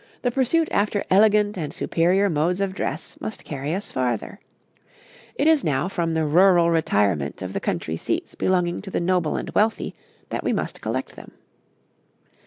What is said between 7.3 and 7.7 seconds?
of the